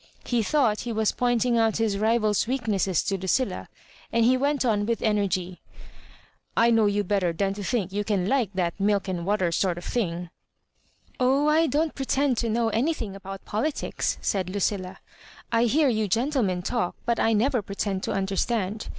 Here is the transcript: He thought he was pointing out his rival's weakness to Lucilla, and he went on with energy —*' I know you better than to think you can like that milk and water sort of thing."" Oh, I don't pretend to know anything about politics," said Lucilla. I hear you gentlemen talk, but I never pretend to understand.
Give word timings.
He 0.25 0.41
thought 0.41 0.79
he 0.79 0.91
was 0.91 1.11
pointing 1.11 1.59
out 1.59 1.77
his 1.77 1.99
rival's 1.99 2.47
weakness 2.47 3.03
to 3.03 3.19
Lucilla, 3.19 3.69
and 4.11 4.25
he 4.25 4.35
went 4.35 4.65
on 4.65 4.87
with 4.87 5.03
energy 5.03 5.61
—*' 6.33 6.45
I 6.57 6.71
know 6.71 6.87
you 6.87 7.03
better 7.03 7.31
than 7.33 7.53
to 7.53 7.63
think 7.63 7.91
you 7.93 8.03
can 8.03 8.27
like 8.27 8.49
that 8.55 8.79
milk 8.79 9.07
and 9.07 9.27
water 9.27 9.51
sort 9.51 9.77
of 9.77 9.83
thing."" 9.85 10.31
Oh, 11.19 11.47
I 11.47 11.67
don't 11.67 11.93
pretend 11.93 12.37
to 12.39 12.49
know 12.49 12.69
anything 12.69 13.15
about 13.15 13.45
politics," 13.45 14.17
said 14.21 14.49
Lucilla. 14.49 14.97
I 15.51 15.65
hear 15.65 15.87
you 15.87 16.07
gentlemen 16.07 16.63
talk, 16.63 16.95
but 17.05 17.19
I 17.19 17.33
never 17.33 17.61
pretend 17.61 18.01
to 18.05 18.11
understand. 18.11 18.87